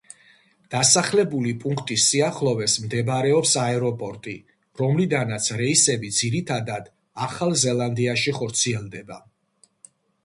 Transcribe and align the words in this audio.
დასახლებული 0.75 1.51
პუნქტის 1.63 2.05
სიახლოვეს 2.11 2.77
მდებარეობს 2.85 3.53
აეროპორტი, 3.65 4.33
რომლიდანაც 4.81 5.51
რეისები 5.61 6.11
ძირითადად 6.23 6.91
ახალ 7.27 7.55
ზელანდიაში 7.67 8.37
ხორციელდება. 8.41 9.25